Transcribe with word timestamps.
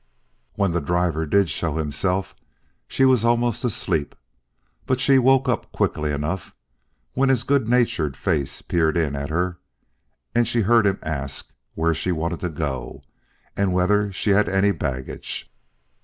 When 0.55 0.71
the 0.71 0.81
driver 0.81 1.27
did 1.27 1.47
show 1.47 1.77
himself, 1.77 2.35
she 2.87 3.05
was 3.05 3.23
almost 3.23 3.63
asleep, 3.63 4.15
but 4.87 4.99
she 4.99 5.19
woke 5.19 5.47
up 5.47 5.71
quickly 5.71 6.11
enough 6.11 6.55
when 7.13 7.29
his 7.29 7.43
good 7.43 7.69
natured 7.69 8.17
face 8.17 8.63
peered 8.63 8.97
in 8.97 9.15
at 9.15 9.29
her 9.29 9.59
and 10.33 10.47
she 10.47 10.61
heard 10.61 10.87
him 10.87 10.97
ask 11.03 11.51
where 11.75 11.93
she 11.93 12.11
wanted 12.11 12.39
to 12.39 12.49
go 12.49 13.03
and 13.55 13.73
whether 13.73 14.11
she 14.11 14.31
had 14.31 14.49
any 14.49 14.71
baggage. 14.71 15.53